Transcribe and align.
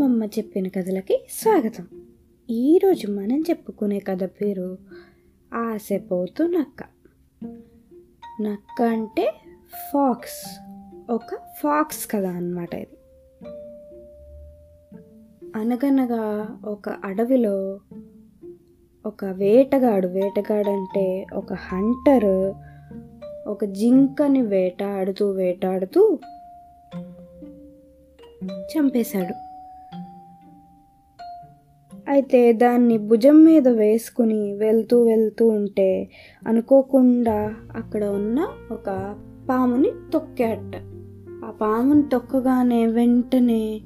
అమ్మమ్మ 0.00 0.24
చెప్పిన 0.24 0.68
కథలకి 0.68 1.26
స్వాగతం. 1.30 1.86
ఈరోజు 2.50 3.10
మనం 3.10 3.40
చెప్పుకునే 3.50 3.98
కథ 3.98 4.24
పేరు 4.24 4.78
ఆశపోతు 5.54 6.42
నక్క 6.42 6.84
నక్క 8.42 8.82
అంటే 8.82 9.34
ఫాక్స్. 9.92 10.58
ఒక 11.10 11.34
ఫాక్స్ 11.58 12.10
కథ 12.10 12.24
అన్నమాట 12.24 12.74
ఇది. 12.74 12.96
అనగనగా 15.56 16.48
ఒక 16.64 16.88
అడవిలో 16.88 17.80
ఒక 19.06 19.24
వేటగాడు 19.24 20.06
వేటగాడు 20.06 20.70
అంటే 20.70 21.26
ఒక 21.34 21.52
హంటర్ 21.52 22.54
ఒక 23.48 23.64
జింకని 23.64 24.42
వేటాడుతూ 24.42 25.30
వేటాడుతూ 25.30 26.18
చంపేశాడు. 28.44 29.49
అయితే 32.20 32.52
దాన్ని 32.52 32.98
భుజం 32.98 33.44
మీద 33.44 33.68
వేసుకుని 33.68 34.52
వెళ్తూ 34.52 35.04
వెళ్తూ 35.04 35.48
ఉంటే 35.48 36.10
అనుకోకుండా 36.46 37.54
అక్కడ 37.76 38.04
ఉన్న 38.04 38.46
ఒక 38.72 39.14
పాముని 39.48 39.90
తొక్కాట. 40.12 40.76
ఆ 41.44 41.50
పాముని 41.50 42.02
తొక్కగానే 42.02 42.86
వెంటనే 42.86 43.80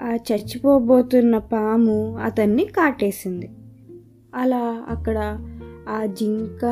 ఆ 0.00 0.16
చచ్చిపోబోతున్న 0.32 1.38
పాము 1.38 2.16
అతన్ని 2.18 2.64
కాటేసింది. 2.64 3.50
అలా 4.34 4.84
అక్కడ 4.88 5.38
ఆ 5.88 6.06
జింక 6.06 6.64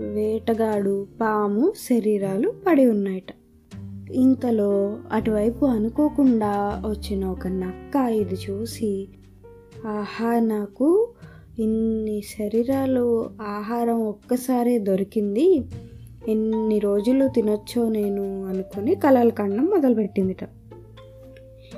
వేటగాడు 0.00 1.06
పాము 1.20 1.72
శరీరాలు 1.88 2.52
పడి 2.66 2.86
ఉన్నాయట. 2.86 3.32
ఇంతలో 4.12 4.98
అటువైపు 5.12 5.66
అనుకోకుండా 5.66 6.82
వచ్చిన 6.86 7.24
ఒక 7.24 7.46
నక్క 7.46 7.96
ఇది 7.96 8.36
చూసి 8.50 9.08
ఆహా 9.86 10.40
నాకు 10.40 11.08
ఇన్ని 11.58 12.22
శరీరాలు 12.22 13.30
ఆహారం 13.42 14.06
ఒక్కసారి 14.06 14.78
దొరికింది. 14.78 15.62
ఎన్ని 16.28 16.78
రోజులు 16.78 17.28
తినొచ్చో 17.28 17.88
నేను 17.88 18.44
అనుకుని 18.44 18.94
కలలు 18.94 19.30
కండం 19.30 19.64
మొదలుపెట్టిందిట. 19.64 20.38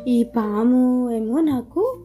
ఈ 0.09 0.23
పాము 0.23 1.11
ఏమో 1.11 1.41
నాకు 1.41 1.99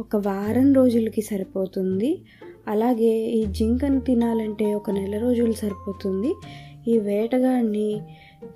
ఒక 0.00 0.16
వారం 0.16 0.72
రోజులకి 0.72 1.22
సరిపోతుంది. 1.22 2.22
అలాగే 2.68 3.30
ఈ 3.30 3.44
జింకను 3.44 4.00
తినాలంటే 4.00 4.74
ఒక 4.74 4.90
నెల 4.90 5.18
రోజులు 5.18 5.52
సరిపోతుంది. 5.52 6.34
ఈ 6.88 6.98
వేటగాడిని 6.98 8.00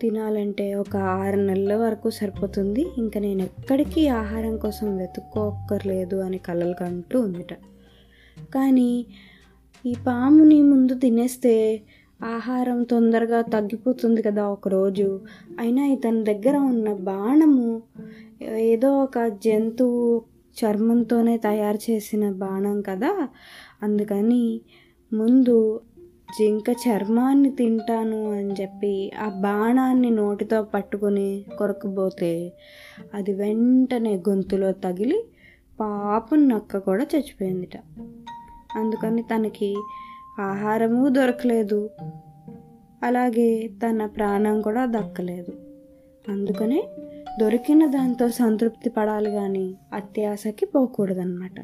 తినాలంటే 0.01 0.75
ఒక 0.75 0.97
ఆరు 0.97 1.37
నెలల 1.37 1.77
వరకు 1.77 2.11
సరిపోతుంది. 2.11 2.87
ఇంకా 2.99 3.21
నేను 3.21 3.43
ఎక్కడికి 3.43 4.09
ఆహారం 4.09 4.57
కోసం 4.57 4.97
వెతుక్కోక్కర్లేదు 4.97 6.17
అని 6.17 6.39
కలలు 6.39 6.75
కంటూ 6.75 7.21
ఉందిట. 7.21 7.53
కానీ 8.55 9.07
ఈ 9.87 9.95
పాముని 10.07 10.63
ముందు 10.63 10.95
తినేస్తే 10.95 11.83
ఆహారం 12.25 12.83
తొందరగా 12.83 13.41
తగ్గిపోతుంది 13.41 14.23
కదా 14.23 14.45
ఒకరోజు. 14.47 15.21
అయినా 15.61 15.87
ఇతని 15.87 16.25
దగ్గర 16.25 16.57
ఉన్న 16.57 16.93
బాణము 16.93 17.83
ఏదో 18.43 18.99
ఒక 18.99 19.19
జంతువు 19.27 20.23
చర్మంతోనే 20.65 21.39
తయారు 21.39 21.91
చేసిన 21.91 22.31
బాణం 22.33 22.83
కదా. 22.83 23.29
అందుకని 23.83 24.61
ముందు 25.13 25.81
జింక 26.39 26.71
చర్మాన్ని 26.71 27.51
తింటాను 27.51 28.33
అని 28.33 28.63
చెప్పి 28.63 29.13
ఆ 29.21 29.29
బాణాన్ని 29.29 30.11
నోటితో 30.11 30.63
పట్టుకొని 30.63 31.45
కొరకబోతే 31.59 32.53
అది 33.15 33.33
వెంటనే 33.33 34.17
గొంతులో 34.17 34.73
తగిలి 34.73 35.25
పాపం 35.81 36.49
నక్క 36.49 36.79
కూడా 36.79 37.03
చచ్చిపోయిందిట. 37.03 37.77
అందుకని 38.77 39.23
తనకి 39.23 39.77
ఆహారము 40.41 41.09
దొరకలేదు. 41.09 41.91
అలాగే 43.03 43.71
తన 43.87 44.07
ప్రాణం 44.07 44.61
కూడా 44.61 44.87
దక్కలేదు. 44.87 45.53
అందుకనే 46.29 46.89
దొరికిన 47.41 47.87
దాంతో 47.87 48.29
సంతృప్తి 48.29 48.91
పడాలి 48.91 49.31
కానీ 49.31 49.75
అత్యాశకి 49.93 50.67
పోకూడదన్నమాట. 50.67 51.61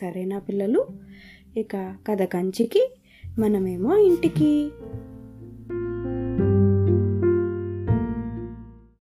సరేనా 0.00 0.38
పిల్లలు? 0.38 0.86
ఇక 1.56 1.76
కథ 2.10 2.22
కంచికి 2.22 2.93
మనమేమో 3.38 3.96
ఇంటికి. 3.96 4.70